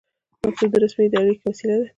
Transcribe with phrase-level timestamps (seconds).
[0.45, 1.87] مکتوب د رسمي اړیکې وسیله ده